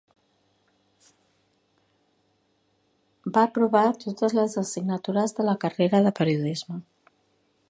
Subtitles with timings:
[3.37, 6.81] Va aprovar totes les assignatures de la carrera de Periodisme.